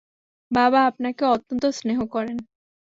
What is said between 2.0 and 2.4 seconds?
করেন।